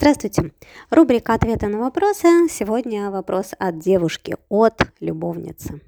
Здравствуйте! 0.00 0.52
Рубрика 0.88 1.34
«Ответы 1.34 1.66
на 1.66 1.78
вопросы». 1.78 2.48
Сегодня 2.48 3.10
вопрос 3.10 3.50
от 3.58 3.80
девушки, 3.80 4.34
от 4.48 4.80
любовницы. 4.98 5.82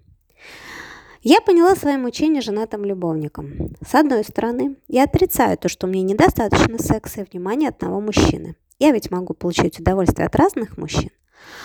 Я 1.22 1.40
поняла 1.40 1.74
свои 1.74 1.96
мучения 1.96 2.42
женатым 2.42 2.84
любовником. 2.84 3.74
С 3.80 3.94
одной 3.94 4.22
стороны, 4.22 4.76
я 4.86 5.04
отрицаю 5.04 5.56
то, 5.56 5.70
что 5.70 5.86
мне 5.86 6.02
недостаточно 6.02 6.78
секса 6.78 7.22
и 7.22 7.24
внимания 7.24 7.70
одного 7.70 8.02
мужчины. 8.02 8.54
Я 8.78 8.92
ведь 8.92 9.10
могу 9.10 9.32
получить 9.32 9.80
удовольствие 9.80 10.26
от 10.26 10.36
разных 10.36 10.76
мужчин. 10.76 11.08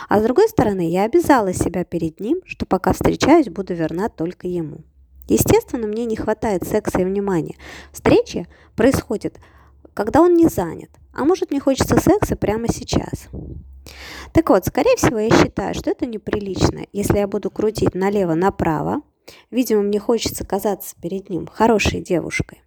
А 0.07 0.21
с 0.21 0.23
другой 0.23 0.47
стороны, 0.47 0.89
я 0.89 1.03
обязала 1.03 1.51
себя 1.51 1.83
перед 1.83 2.21
ним, 2.21 2.39
что 2.45 2.65
пока 2.65 2.93
встречаюсь, 2.93 3.49
буду 3.49 3.73
верна 3.73 4.07
только 4.07 4.47
ему. 4.47 4.85
Естественно, 5.27 5.85
мне 5.85 6.05
не 6.05 6.15
хватает 6.15 6.63
секса 6.63 7.01
и 7.01 7.03
внимания. 7.03 7.57
Встречи 7.91 8.47
происходят, 8.77 9.37
когда 9.93 10.21
он 10.21 10.35
не 10.35 10.47
занят. 10.47 10.91
А 11.17 11.25
может, 11.25 11.49
мне 11.49 11.59
хочется 11.59 11.99
секса 11.99 12.35
прямо 12.35 12.67
сейчас. 12.67 13.27
Так 14.33 14.49
вот, 14.49 14.65
скорее 14.65 14.95
всего, 14.97 15.17
я 15.17 15.31
считаю, 15.31 15.73
что 15.73 15.89
это 15.89 16.05
неприлично, 16.05 16.85
если 16.93 17.17
я 17.17 17.27
буду 17.27 17.49
крутить 17.49 17.95
налево-направо. 17.95 19.01
Видимо, 19.49 19.81
мне 19.81 19.99
хочется 19.99 20.45
казаться 20.45 20.95
перед 21.01 21.29
ним 21.29 21.47
хорошей 21.47 22.01
девушкой. 22.01 22.61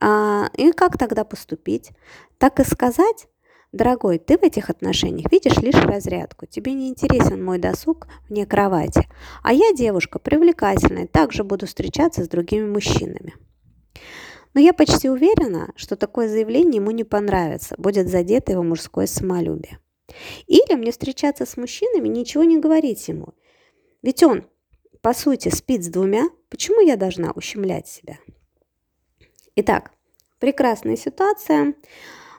А, 0.00 0.50
и 0.56 0.72
как 0.72 0.98
тогда 0.98 1.24
поступить? 1.24 1.90
Так 2.38 2.58
и 2.58 2.64
сказать? 2.64 3.28
Дорогой, 3.70 4.18
ты 4.18 4.36
в 4.36 4.42
этих 4.42 4.70
отношениях 4.70 5.30
видишь 5.30 5.58
лишь 5.58 5.74
разрядку. 5.74 6.46
Тебе 6.46 6.72
не 6.72 6.88
интересен 6.88 7.44
мой 7.44 7.58
досуг 7.58 8.08
вне 8.28 8.44
кровати. 8.44 9.08
А 9.44 9.52
я 9.52 9.72
девушка 9.72 10.18
привлекательная, 10.18 11.06
также 11.06 11.44
буду 11.44 11.66
встречаться 11.66 12.24
с 12.24 12.28
другими 12.28 12.66
мужчинами. 12.66 13.34
Но 14.58 14.62
я 14.62 14.72
почти 14.72 15.08
уверена, 15.08 15.72
что 15.76 15.94
такое 15.94 16.28
заявление 16.28 16.80
ему 16.80 16.90
не 16.90 17.04
понравится, 17.04 17.76
будет 17.78 18.08
задето 18.08 18.50
его 18.50 18.64
мужское 18.64 19.06
самолюбие. 19.06 19.78
Или 20.48 20.74
мне 20.74 20.90
встречаться 20.90 21.46
с 21.46 21.56
мужчинами, 21.56 22.08
ничего 22.08 22.42
не 22.42 22.58
говорить 22.58 23.06
ему. 23.06 23.34
Ведь 24.02 24.24
он, 24.24 24.48
по 25.00 25.14
сути, 25.14 25.48
спит 25.48 25.84
с 25.84 25.86
двумя, 25.86 26.24
почему 26.50 26.80
я 26.80 26.96
должна 26.96 27.30
ущемлять 27.30 27.86
себя? 27.86 28.18
Итак, 29.54 29.92
прекрасная 30.40 30.96
ситуация. 30.96 31.74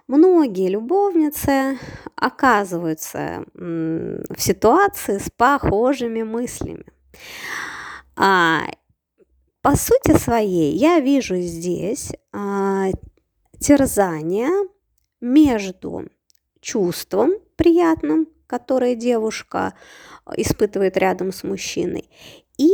Многие 0.07 0.67
любовницы 0.67 1.79
оказываются 2.17 3.45
в 3.53 4.35
ситуации 4.37 5.19
с 5.19 5.29
похожими 5.29 6.23
мыслями. 6.23 6.83
А, 8.17 8.63
по 9.61 9.75
сути 9.75 10.17
своей 10.17 10.75
я 10.75 10.99
вижу 10.99 11.35
здесь 11.37 12.11
а, 12.31 12.87
терзание 13.59 14.49
между 15.21 16.07
чувством 16.61 17.33
приятным, 17.55 18.27
которое 18.47 18.95
девушка 18.95 19.73
испытывает 20.35 20.97
рядом 20.97 21.31
с 21.31 21.43
мужчиной, 21.43 22.09
и 22.57 22.69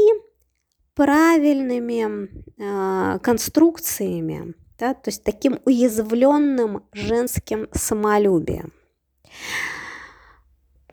правильными 0.94 2.30
а, 2.62 3.20
конструкциями, 3.20 4.54
да, 4.78 4.94
то 4.94 5.10
есть 5.10 5.24
таким 5.24 5.60
уязвленным 5.66 6.84
женским 6.94 7.68
самолюбием. 7.72 8.74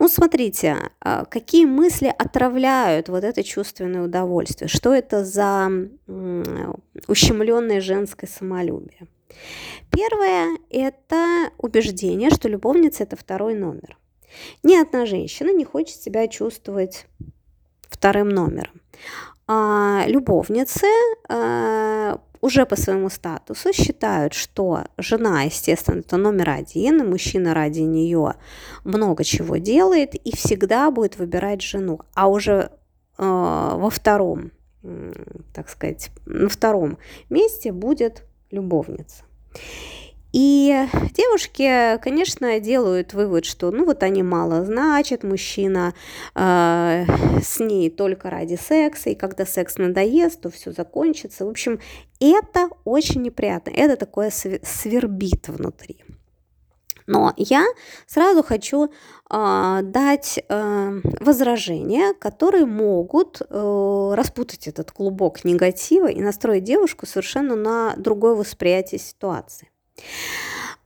Ну, 0.02 0.08
смотрите, 0.08 0.90
а, 1.00 1.24
какие 1.26 1.64
мысли 1.64 2.12
отравляют 2.18 3.08
вот 3.08 3.22
это 3.22 3.44
чувственное 3.44 4.02
удовольствие. 4.02 4.66
Что 4.66 4.92
это 4.92 5.24
за 5.24 5.70
ущемленное 7.06 7.80
женское 7.80 8.26
самолюбие? 8.26 9.06
Первое– 9.92 10.58
это 10.70 11.50
убеждение, 11.56 12.30
что 12.30 12.48
любовница– 12.48 13.02
это 13.04 13.14
второй 13.14 13.54
номер. 13.54 13.96
Ни 14.64 14.74
одна 14.74 15.06
женщина 15.06 15.52
не 15.52 15.64
хочет 15.64 16.02
себя 16.02 16.26
чувствовать 16.26 17.06
вторым 17.82 18.28
номером. 18.28 18.80
А 19.54 20.04
любовницы 20.06 20.86
а, 21.28 22.18
уже 22.40 22.64
по 22.64 22.74
своему 22.74 23.10
статусу 23.10 23.70
считают, 23.74 24.32
что 24.32 24.84
жена, 24.96 25.42
естественно, 25.42 26.00
это 26.00 26.16
номер 26.16 26.48
один, 26.50 27.02
и 27.02 27.06
мужчина 27.06 27.52
ради 27.52 27.80
нее 27.80 28.36
много 28.84 29.24
чего 29.24 29.58
делает 29.58 30.14
и 30.14 30.34
всегда 30.34 30.90
будет 30.90 31.18
выбирать 31.18 31.60
жену. 31.60 32.00
А 32.14 32.28
уже 32.28 32.54
э, 32.54 32.70
во 33.18 33.90
втором, 33.90 34.52
так 35.52 35.68
сказать, 35.68 36.08
на 36.24 36.48
втором 36.48 36.96
месте 37.28 37.72
будет 37.72 38.24
любовница. 38.50 39.22
И 40.32 40.86
девушки, 41.12 41.98
конечно, 41.98 42.58
делают 42.58 43.12
вывод, 43.12 43.44
что 43.44 43.70
ну 43.70 43.84
вот 43.84 44.02
они 44.02 44.22
мало 44.22 44.64
значат, 44.64 45.24
мужчина 45.24 45.94
э, 46.34 47.04
с 47.42 47.60
ней 47.60 47.90
только 47.90 48.30
ради 48.30 48.54
секса, 48.54 49.10
и 49.10 49.14
когда 49.14 49.44
секс 49.44 49.76
надоест, 49.76 50.40
то 50.40 50.50
все 50.50 50.72
закончится. 50.72 51.44
В 51.44 51.50
общем, 51.50 51.80
это 52.18 52.70
очень 52.84 53.20
неприятно, 53.22 53.70
это 53.70 53.96
такое 53.96 54.30
свербит 54.30 55.48
внутри. 55.48 56.02
Но 57.06 57.34
я 57.36 57.66
сразу 58.06 58.42
хочу 58.42 58.86
э, 59.30 59.80
дать 59.82 60.42
э, 60.48 61.00
возражения, 61.20 62.14
которые 62.14 62.64
могут 62.64 63.42
э, 63.42 64.12
распутать 64.14 64.68
этот 64.68 64.92
клубок 64.92 65.44
негатива 65.44 66.06
и 66.06 66.20
настроить 66.20 66.64
девушку 66.64 67.06
совершенно 67.06 67.56
на 67.56 67.94
другое 67.96 68.34
восприятие 68.34 69.00
ситуации. 69.00 69.68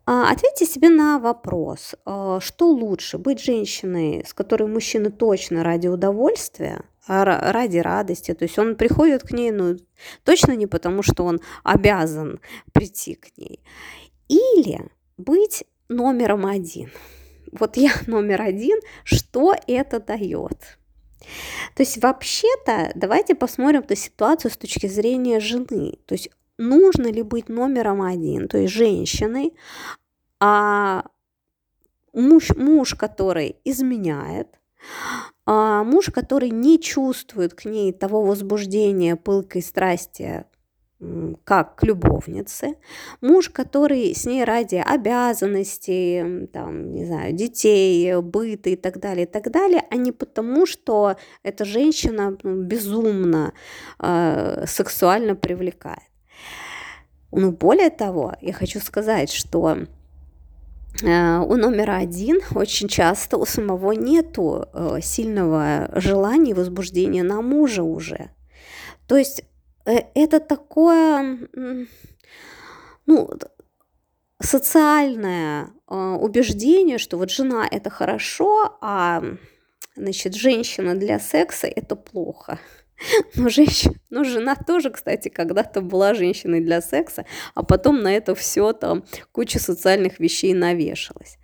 А, 0.08 0.30
ответьте 0.30 0.66
себе 0.66 0.88
на 0.88 1.18
вопрос, 1.18 1.96
а, 2.04 2.38
что 2.40 2.68
лучше, 2.68 3.18
быть 3.18 3.40
женщиной, 3.40 4.24
с 4.26 4.32
которой 4.32 4.68
мужчина 4.68 5.10
точно 5.10 5.64
ради 5.64 5.88
удовольствия, 5.88 6.82
ради 7.08 7.78
радости, 7.78 8.34
то 8.34 8.44
есть 8.44 8.58
он 8.58 8.76
приходит 8.76 9.22
к 9.22 9.32
ней, 9.32 9.50
ну, 9.50 9.76
точно 10.24 10.52
не 10.52 10.66
потому, 10.66 11.02
что 11.02 11.24
он 11.24 11.40
обязан 11.62 12.40
прийти 12.72 13.14
к 13.14 13.36
ней, 13.36 13.60
или 14.28 14.90
быть 15.16 15.64
номером 15.88 16.46
один. 16.46 16.90
Вот 17.52 17.76
я 17.76 17.92
номер 18.06 18.42
один, 18.42 18.78
что 19.04 19.54
это 19.66 20.00
дает? 20.00 20.78
То 21.74 21.82
есть 21.82 22.00
вообще-то 22.02 22.92
давайте 22.94 23.34
посмотрим 23.34 23.80
эту 23.80 23.96
ситуацию 23.96 24.50
с 24.50 24.56
точки 24.56 24.86
зрения 24.86 25.40
жены. 25.40 25.98
То 26.06 26.14
есть 26.14 26.30
нужно 26.58 27.10
ли 27.10 27.22
быть 27.22 27.48
номером 27.48 28.02
один, 28.02 28.48
то 28.48 28.58
есть 28.58 28.72
женщиной, 28.72 29.52
а 30.40 31.04
муж, 32.12 32.50
муж 32.56 32.94
который 32.94 33.56
изменяет, 33.64 34.48
а 35.44 35.84
муж, 35.84 36.10
который 36.10 36.50
не 36.50 36.80
чувствует 36.80 37.54
к 37.54 37.64
ней 37.64 37.92
того 37.92 38.22
возбуждения, 38.22 39.16
пылкой 39.16 39.62
страсти, 39.62 40.44
как 41.44 41.76
к 41.76 41.84
любовнице, 41.84 42.76
муж, 43.20 43.50
который 43.50 44.14
с 44.14 44.24
ней 44.24 44.44
ради 44.44 44.76
обязанностей, 44.76 46.46
там, 46.46 46.92
не 46.92 47.04
знаю, 47.04 47.34
детей, 47.34 48.18
быта 48.22 48.70
и 48.70 48.76
так 48.76 48.98
далее, 48.98 49.26
и 49.26 49.30
так 49.30 49.50
далее, 49.50 49.84
а 49.90 49.96
не 49.96 50.10
потому, 50.10 50.64
что 50.64 51.16
эта 51.42 51.66
женщина 51.66 52.38
ну, 52.42 52.62
безумно 52.62 53.52
э, 53.98 54.64
сексуально 54.66 55.34
привлекает. 55.34 56.15
Ну, 57.38 57.52
более 57.52 57.90
того, 57.90 58.34
я 58.40 58.54
хочу 58.54 58.80
сказать, 58.80 59.30
что 59.30 59.76
э, 61.02 61.38
у 61.38 61.56
номера 61.56 61.98
один 61.98 62.40
очень 62.54 62.88
часто 62.88 63.36
у 63.36 63.44
самого 63.44 63.92
нету 63.92 64.66
э, 64.72 65.00
сильного 65.02 65.90
желания 65.96 66.52
и 66.52 66.54
возбуждения 66.54 67.22
на 67.22 67.42
мужа 67.42 67.82
уже. 67.82 68.30
То 69.06 69.18
есть 69.18 69.44
э, 69.84 69.98
это 70.14 70.40
такое, 70.40 71.38
ну, 73.04 73.30
социальное 74.40 75.68
убеждение, 75.86 76.96
что 76.96 77.18
вот 77.18 77.30
жена 77.30 77.68
это 77.70 77.90
хорошо, 77.90 78.78
а 78.80 79.22
значит, 79.94 80.34
женщина 80.34 80.94
для 80.94 81.18
секса 81.18 81.66
это 81.66 81.96
плохо. 81.96 82.58
Но, 83.34 83.48
женщина, 83.48 83.94
но 84.10 84.24
жена 84.24 84.56
тоже, 84.56 84.90
кстати, 84.90 85.28
когда-то 85.28 85.80
была 85.80 86.14
женщиной 86.14 86.60
для 86.60 86.80
секса, 86.80 87.26
а 87.54 87.62
потом 87.62 88.02
на 88.02 88.14
это 88.14 88.34
все 88.34 88.72
там 88.72 89.04
куча 89.32 89.58
социальных 89.58 90.18
вещей 90.18 90.54
навешалась. 90.54 91.38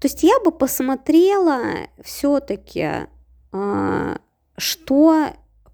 То 0.00 0.06
есть 0.06 0.22
я 0.22 0.38
бы 0.40 0.52
посмотрела 0.52 1.60
все-таки, 2.02 3.06
а, 3.52 4.18
что 4.56 5.28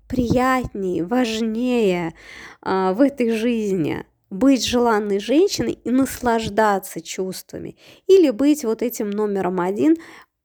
приятнее, 0.09 1.05
важнее 1.05 2.15
а, 2.63 2.93
в 2.93 3.01
этой 3.01 3.31
жизни 3.31 4.07
быть 4.31 4.65
желанной 4.65 5.21
женщиной 5.21 5.79
и 5.85 5.91
наслаждаться 5.91 7.01
чувствами, 7.01 7.77
или 8.07 8.31
быть 8.31 8.65
вот 8.65 8.83
этим 8.83 9.11
номером 9.11 9.61
один, 9.61 9.97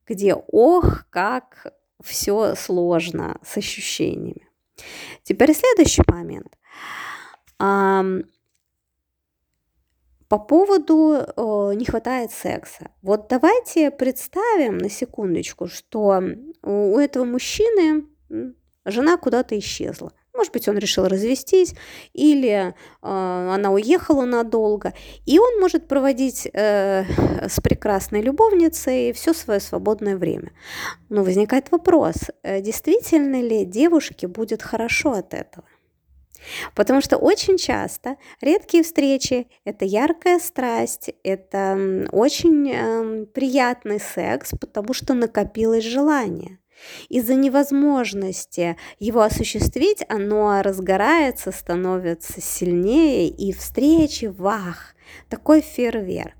где 0.07 0.35
ох, 0.35 1.05
как 1.09 1.73
все 2.03 2.55
сложно 2.55 3.39
с 3.43 3.57
ощущениями. 3.57 4.48
Теперь 5.23 5.53
следующий 5.53 6.03
момент. 6.07 6.57
по 10.27 10.37
поводу 10.37 11.15
э, 11.15 11.73
не 11.75 11.85
хватает 11.85 12.31
секса. 12.31 12.91
Вот 13.01 13.27
давайте 13.29 13.89
представим 13.89 14.77
на 14.77 14.89
секундочку, 14.89 15.67
что 15.67 16.21
у 16.61 16.97
этого 16.99 17.25
мужчины 17.25 18.05
жена 18.85 19.17
куда-то 19.17 19.57
исчезла. 19.57 20.13
Может 20.39 20.53
быть, 20.53 20.69
он 20.69 20.77
решил 20.77 21.05
развестись, 21.05 21.73
или 22.13 22.49
э, 22.49 22.73
она 23.01 23.71
уехала 23.71 24.23
надолго. 24.23 24.93
И 25.25 25.37
он 25.37 25.59
может 25.59 25.89
проводить 25.89 26.47
э, 26.53 27.03
с 27.49 27.59
прекрасной 27.59 28.21
любовницей 28.21 29.11
все 29.11 29.33
свое 29.33 29.59
свободное 29.59 30.15
время. 30.15 30.53
Но 31.09 31.23
возникает 31.23 31.71
вопрос, 31.71 32.15
э, 32.43 32.61
действительно 32.61 33.41
ли 33.41 33.65
девушке 33.65 34.29
будет 34.29 34.63
хорошо 34.63 35.11
от 35.11 35.33
этого? 35.33 35.65
Потому 36.73 37.01
что 37.01 37.17
очень 37.17 37.57
часто 37.57 38.15
редкие 38.39 38.83
встречи– 38.83 39.47
это 39.65 39.83
яркая 39.83 40.39
страсть, 40.39 41.09
это 41.23 42.07
очень 42.13 42.71
э, 42.71 43.25
приятный 43.25 43.99
секс, 43.99 44.51
потому 44.57 44.93
что 44.93 45.13
накопилось 45.13 45.83
желание. 45.83 46.58
Из-за 47.09 47.35
невозможности 47.35 48.77
его 48.99 49.21
осуществить, 49.21 50.03
оно 50.09 50.61
разгорается, 50.61 51.51
становится 51.51 52.41
сильнее, 52.41 53.27
и 53.27 53.51
встречи, 53.53 54.25
вах, 54.25 54.95
такой 55.29 55.61
фейерверк. 55.61 56.35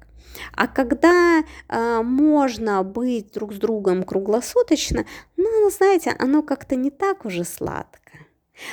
А 0.54 0.68
когда 0.68 1.44
э, 1.68 2.02
можно 2.02 2.84
быть 2.84 3.34
друг 3.34 3.54
с 3.54 3.58
другом 3.58 4.04
круглосуточно, 4.04 5.06
ну, 5.38 5.70
знаете, 5.70 6.16
оно 6.18 6.44
как-то 6.44 6.76
не 6.76 6.92
так 6.92 7.26
уже 7.26 7.44
сладко. 7.44 7.99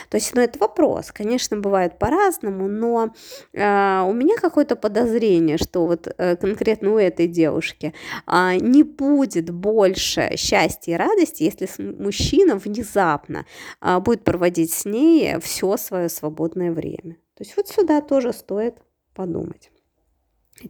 То 0.09 0.17
есть, 0.17 0.35
ну, 0.35 0.41
это 0.41 0.59
вопрос. 0.59 1.13
Конечно, 1.13 1.57
бывает 1.57 1.99
по-разному, 1.99 2.69
но 2.69 3.15
э, 3.53 4.01
у 4.07 4.13
меня 4.13 4.37
какое-то 4.37 4.77
подозрение, 4.77 5.59
что 5.59 5.87
вот 5.87 6.09
э, 6.17 6.37
конкретно 6.37 6.95
у 6.95 6.99
этой 6.99 7.27
девушки 7.27 7.95
э, 8.27 8.57
не 8.57 8.83
будет 8.83 9.51
больше 9.51 10.33
счастья 10.37 10.93
и 10.93 10.97
радости, 10.97 11.43
если 11.43 11.69
мужчина 11.83 12.57
внезапно 12.57 13.47
э, 13.81 13.99
будет 14.01 14.25
проводить 14.25 14.73
с 14.73 14.85
ней 14.85 15.39
все 15.41 15.77
свое 15.77 16.09
свободное 16.09 16.73
время. 16.73 17.17
То 17.37 17.45
есть 17.45 17.57
вот 17.57 17.69
сюда 17.69 18.01
тоже 18.01 18.33
стоит 18.33 18.77
подумать. 19.15 19.71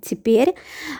Теперь 0.02 0.54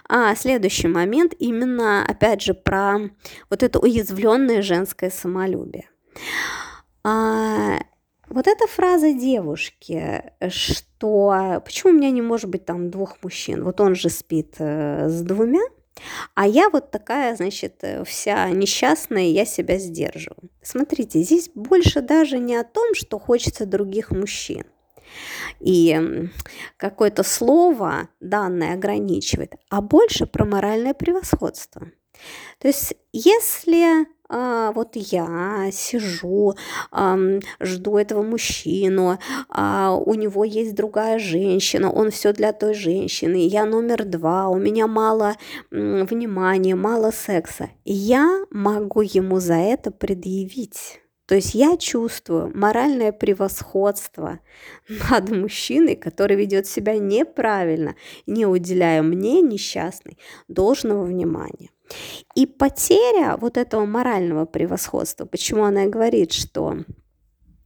а, 0.08 0.34
следующий 0.36 0.86
момент 0.86 1.34
именно, 1.38 2.04
опять 2.06 2.42
же, 2.42 2.54
про 2.54 3.10
вот 3.50 3.62
это 3.62 3.80
уязвленное 3.80 4.62
женское 4.62 5.10
самолюбие. 5.10 5.88
А, 7.02 7.78
вот 8.28 8.46
эта 8.46 8.66
фраза 8.66 9.12
девушки, 9.12 10.32
что 10.48 11.62
почему 11.64 11.92
у 11.92 11.96
меня 11.96 12.10
не 12.10 12.22
может 12.22 12.50
быть 12.50 12.64
там 12.64 12.90
двух 12.90 13.22
мужчин? 13.22 13.64
Вот 13.64 13.80
он 13.80 13.94
же 13.94 14.08
спит 14.08 14.56
э, 14.58 15.08
с 15.08 15.22
двумя, 15.22 15.60
а 16.34 16.46
я 16.46 16.68
вот 16.70 16.90
такая, 16.90 17.36
значит, 17.36 17.76
э, 17.82 18.04
вся 18.04 18.50
несчастная, 18.50 19.24
я 19.24 19.44
себя 19.44 19.78
сдерживаю. 19.78 20.50
Смотрите, 20.62 21.22
здесь 21.22 21.50
больше 21.54 22.02
даже 22.02 22.38
не 22.38 22.56
о 22.56 22.64
том, 22.64 22.94
что 22.94 23.18
хочется 23.18 23.66
других 23.66 24.10
мужчин. 24.10 24.64
И 25.60 26.28
какое-то 26.76 27.22
слово 27.22 28.08
данное 28.20 28.74
ограничивает, 28.74 29.54
а 29.70 29.80
больше 29.80 30.26
про 30.26 30.44
моральное 30.44 30.94
превосходство. 30.94 31.90
То 32.58 32.68
есть, 32.68 32.94
если 33.12 34.06
а, 34.28 34.72
вот 34.72 34.96
я 34.96 35.70
сижу, 35.72 36.54
а, 36.90 37.18
жду 37.60 37.96
этого 37.96 38.22
мужчину, 38.22 39.18
а 39.48 39.94
у 39.94 40.14
него 40.14 40.44
есть 40.44 40.74
другая 40.74 41.18
женщина, 41.18 41.90
он 41.90 42.10
все 42.10 42.32
для 42.32 42.52
той 42.52 42.74
женщины, 42.74 43.46
я 43.46 43.64
номер 43.64 44.04
два, 44.04 44.48
у 44.48 44.56
меня 44.56 44.86
мало 44.86 45.34
м, 45.70 46.06
внимания, 46.06 46.74
мало 46.74 47.10
секса. 47.10 47.70
Я 47.84 48.44
могу 48.50 49.00
ему 49.02 49.40
за 49.40 49.54
это 49.54 49.90
предъявить. 49.90 51.00
То 51.26 51.34
есть 51.34 51.54
я 51.54 51.76
чувствую 51.76 52.52
моральное 52.54 53.12
превосходство 53.12 54.38
над 55.10 55.30
мужчиной, 55.30 55.96
который 55.96 56.36
ведет 56.36 56.66
себя 56.66 56.98
неправильно, 56.98 57.96
не 58.26 58.46
уделяя 58.46 59.02
мне, 59.02 59.40
несчастной, 59.40 60.18
должного 60.48 61.04
внимания. 61.04 61.70
И 62.34 62.46
потеря 62.46 63.36
вот 63.38 63.56
этого 63.56 63.84
морального 63.84 64.44
превосходства, 64.44 65.24
почему 65.24 65.64
она 65.64 65.84
и 65.84 65.88
говорит, 65.88 66.32
что 66.32 66.78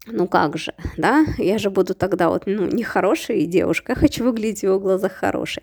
ну 0.07 0.27
как 0.27 0.57
же, 0.57 0.75
да, 0.97 1.25
я 1.39 1.59
же 1.59 1.71
буду 1.71 1.95
тогда 1.95 2.31
вот, 2.31 2.45
ну, 2.47 2.67
не 2.67 2.83
хорошей 2.83 3.45
девушкой, 3.47 3.93
я 3.93 3.97
хочу 3.97 4.25
выглядеть 4.25 4.61
в 4.61 4.65
его 4.65 4.81
глазах 4.81 5.13
хорошей. 5.13 5.63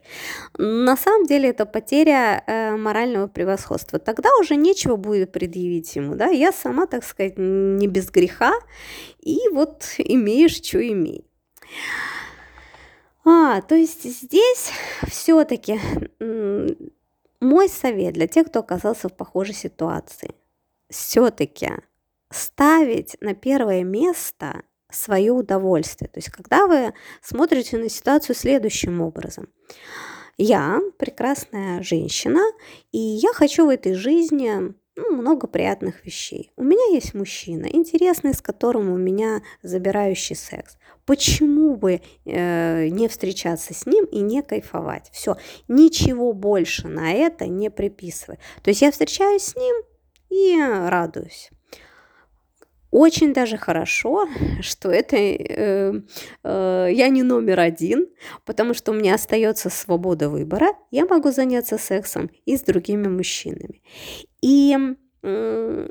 На 0.57 0.95
самом 0.95 1.25
деле 1.25 1.50
это 1.50 1.65
потеря 1.65 2.44
э, 2.45 2.75
морального 2.77 3.27
превосходства. 3.27 4.00
Тогда 4.00 4.30
уже 4.39 4.56
нечего 4.56 4.95
будет 4.95 5.31
предъявить 5.31 5.95
ему, 5.95 6.15
да, 6.15 6.27
я 6.27 6.51
сама, 6.51 6.86
так 6.86 7.03
сказать, 7.03 7.33
не 7.38 7.88
без 7.88 8.10
греха, 8.12 8.53
и 9.19 9.39
вот 9.51 9.83
имеешь, 9.98 10.56
что 10.56 10.88
имей. 10.88 11.25
А, 13.25 13.62
то 13.62 13.75
есть 13.75 14.03
здесь 14.03 14.71
все-таки 15.07 15.80
мой 17.39 17.69
совет 17.69 18.13
для 18.13 18.28
тех, 18.28 18.48
кто 18.48 18.60
оказался 18.60 19.10
в 19.10 19.13
похожей 19.13 19.56
ситуации. 19.56 20.36
Все-таки 20.89 21.69
ставить 22.30 23.16
на 23.22 23.34
первое 23.36 23.84
место 23.84 24.63
свое 24.89 25.31
удовольствие. 25.31 26.10
То 26.10 26.18
есть, 26.18 26.30
когда 26.30 26.68
вы 26.68 26.94
смотрите 27.22 27.78
на 27.78 27.89
ситуацию 27.89 28.36
следующим 28.36 29.01
образом. 29.01 29.50
Я 30.38 30.81
прекрасная 30.98 31.81
женщина, 31.81 32.42
и 32.92 33.00
я 33.00 33.34
хочу 33.34 33.66
в 33.66 33.69
этой 33.69 33.95
жизни 33.95 34.74
ну, 34.98 35.16
много 35.16 35.48
приятных 35.48 36.06
вещей. 36.06 36.52
У 36.58 36.64
меня 36.64 36.94
есть 36.94 37.14
мужчина, 37.14 37.68
интересный, 37.68 38.34
с 38.34 38.42
которым 38.42 38.92
у 38.92 38.98
меня 38.98 39.42
забирающий 39.62 40.36
секс. 40.36 40.78
Почему 41.06 41.76
бы 41.76 42.02
э, 42.26 42.88
не 42.90 43.08
встречаться 43.08 43.74
с 43.74 43.86
ним 43.86 44.06
и 44.06 44.20
не 44.20 44.42
кайфовать? 44.42 45.10
Все, 45.14 45.38
ничего 45.68 46.34
больше 46.34 46.88
на 46.88 47.14
это 47.14 47.46
не 47.46 47.70
приписывай. 47.70 48.40
То 48.64 48.72
есть 48.72 48.82
я 48.82 48.92
встречаюсь 48.92 49.44
с 49.44 49.56
ним 49.56 49.76
и 50.30 50.58
радуюсь. 50.60 51.52
Очень 52.92 53.34
даже 53.34 53.57
хорошо, 53.57 54.28
что 54.62 54.89
это 54.89 55.18
э, 55.18 55.94
э, 56.44 56.88
я 56.92 57.10
не 57.10 57.24
номер 57.24 57.60
один, 57.60 58.07
потому 58.45 58.74
что 58.74 58.92
у 58.92 58.95
меня 58.95 59.16
остается 59.16 59.69
свобода 59.69 60.30
выбора. 60.30 60.69
Я 60.92 61.06
могу 61.06 61.31
заняться 61.31 61.78
сексом 61.78 62.30
и 62.45 62.56
с 62.56 62.62
другими 62.62 63.07
мужчинами. 63.07 63.81
И 64.42 64.75
э, 65.24 65.88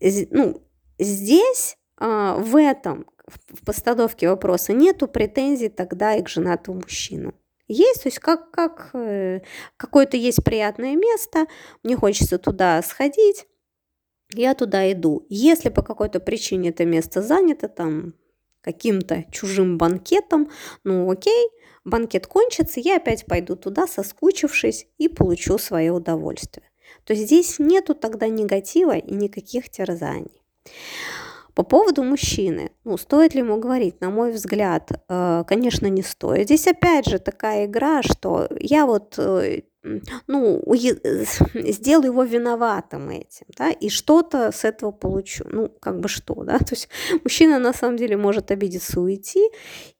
ну, 0.00 0.62
здесь, 0.98 1.76
э, 2.00 2.34
в 2.38 2.56
этом, 2.56 3.06
в 3.26 3.64
постановке 3.64 4.28
вопроса 4.28 4.72
нету 4.72 5.06
претензий 5.08 5.68
тогда 5.68 6.14
и 6.14 6.22
к 6.22 6.28
женатому 6.28 6.80
мужчину. 6.80 7.34
Есть, 7.68 8.04
то 8.04 8.08
есть 8.08 8.20
как, 8.20 8.50
как 8.52 8.90
э, 8.94 9.40
какое-то 9.76 10.16
есть 10.16 10.44
приятное 10.44 10.94
место, 10.94 11.46
мне 11.82 11.96
хочется 11.96 12.38
туда 12.38 12.80
сходить, 12.82 13.46
я 14.32 14.54
туда 14.54 14.90
иду. 14.92 15.26
Если 15.28 15.68
по 15.68 15.82
какой-то 15.82 16.20
причине 16.20 16.70
это 16.70 16.84
место 16.84 17.22
занято, 17.22 17.68
там 17.68 18.14
каким-то 18.60 19.24
чужим 19.30 19.78
банкетом, 19.78 20.50
ну 20.84 21.10
окей, 21.10 21.50
банкет 21.84 22.26
кончится, 22.26 22.80
я 22.80 22.96
опять 22.96 23.26
пойду 23.26 23.56
туда, 23.56 23.86
соскучившись, 23.86 24.88
и 24.98 25.08
получу 25.08 25.58
свое 25.58 25.92
удовольствие. 25.92 26.68
То 27.04 27.12
есть 27.12 27.26
здесь 27.26 27.58
нету 27.58 27.94
тогда 27.94 28.28
негатива 28.28 28.96
и 28.96 29.14
никаких 29.14 29.70
терзаний. 29.70 30.42
По 31.54 31.62
поводу 31.62 32.02
мужчины, 32.02 32.70
ну, 32.84 32.98
стоит 32.98 33.34
ли 33.34 33.40
ему 33.40 33.56
говорить? 33.56 34.00
На 34.02 34.10
мой 34.10 34.30
взгляд, 34.30 34.90
э, 35.08 35.44
конечно, 35.46 35.86
не 35.86 36.02
стоит. 36.02 36.44
Здесь 36.44 36.66
опять 36.66 37.06
же 37.06 37.18
такая 37.18 37.64
игра, 37.64 38.02
что 38.02 38.46
я 38.60 38.84
вот 38.84 39.14
э, 39.16 39.62
ну, 40.26 40.62
сделаю 41.54 42.06
его 42.06 42.24
виноватым 42.24 43.10
этим, 43.10 43.46
да, 43.56 43.70
и 43.70 43.88
что-то 43.88 44.52
с 44.52 44.64
этого 44.64 44.92
получу. 44.92 45.44
Ну, 45.50 45.68
как 45.68 46.00
бы 46.00 46.08
что, 46.08 46.34
да, 46.44 46.58
то 46.58 46.72
есть 46.72 46.88
мужчина 47.24 47.58
на 47.58 47.72
самом 47.72 47.96
деле 47.96 48.16
может 48.16 48.50
обидеться, 48.50 49.00
уйти, 49.00 49.50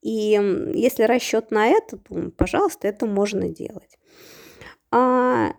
и 0.02 0.40
если 0.74 1.04
расчет 1.04 1.50
на 1.50 1.68
это, 1.68 1.96
то, 1.96 2.30
пожалуйста, 2.36 2.88
это 2.88 3.06
можно 3.06 3.48
делать. 3.48 3.98
А, 4.90 5.52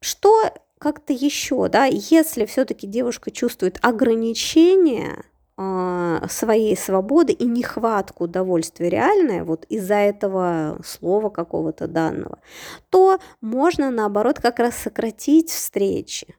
что 0.00 0.52
как-то 0.78 1.12
еще, 1.12 1.68
да, 1.68 1.84
если 1.84 2.44
все-таки 2.44 2.86
девушка 2.86 3.30
чувствует 3.30 3.78
ограничения 3.82 5.24
своей 5.56 6.76
свободы 6.76 7.32
и 7.32 7.44
нехватку 7.44 8.24
удовольствия 8.24 8.88
реальное 8.88 9.44
вот 9.44 9.64
из-за 9.68 9.94
этого 9.96 10.80
слова 10.84 11.28
какого-то 11.28 11.86
данного, 11.86 12.38
то 12.90 13.18
можно 13.40 13.90
наоборот 13.90 14.38
как 14.40 14.58
раз 14.58 14.76
сократить 14.76 15.50
встречи. 15.50 16.34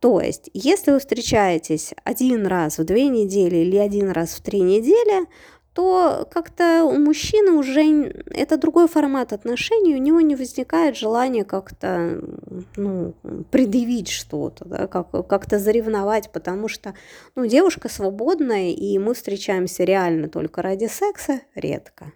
То 0.00 0.20
есть, 0.20 0.50
если 0.52 0.90
вы 0.90 0.98
встречаетесь 0.98 1.94
один 2.04 2.46
раз 2.46 2.78
в 2.78 2.84
две 2.84 3.08
недели 3.08 3.56
или 3.56 3.76
один 3.76 4.10
раз 4.10 4.34
в 4.34 4.42
три 4.42 4.60
недели, 4.60 5.26
то 5.74 6.28
как-то 6.30 6.84
у 6.84 6.98
мужчины 6.98 7.50
уже 7.50 8.24
это 8.30 8.56
другой 8.56 8.86
формат 8.86 9.32
отношений, 9.32 9.96
у 9.96 9.98
него 9.98 10.20
не 10.20 10.36
возникает 10.36 10.96
желания 10.96 11.44
как-то 11.44 12.22
ну, 12.76 13.14
предъявить 13.50 14.08
что-то, 14.08 14.64
да, 14.64 14.86
как, 14.86 15.10
как-то 15.26 15.58
заревновать, 15.58 16.30
потому 16.30 16.68
что 16.68 16.94
ну, 17.34 17.46
девушка 17.46 17.88
свободная, 17.88 18.70
и 18.70 18.96
мы 19.00 19.14
встречаемся 19.14 19.82
реально 19.82 20.28
только 20.28 20.62
ради 20.62 20.86
секса 20.86 21.40
редко. 21.56 22.12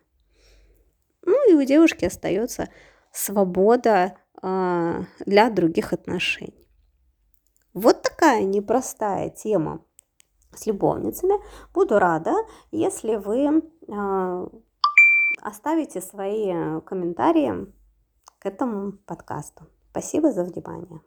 Ну 1.23 1.51
и 1.51 1.55
у 1.55 1.65
девушки 1.65 2.05
остается 2.05 2.69
свобода 3.13 4.15
э, 4.41 5.03
для 5.27 5.51
других 5.51 5.93
отношений. 5.93 6.69
Вот 7.75 8.03
такая 8.03 8.45
непростая 8.45 9.31
тема 9.31 9.85
с 10.55 10.67
любовницами. 10.67 11.35
Буду 11.75 11.99
рада, 11.99 12.35
если 12.71 13.17
вы 13.17 13.63
э, 13.89 14.49
оставите 15.43 16.01
свои 16.01 16.81
комментарии 16.83 17.73
к 18.39 18.47
этому 18.47 18.93
подкасту. 19.07 19.67
Спасибо 19.91 20.33
за 20.33 20.45
внимание. 20.45 21.01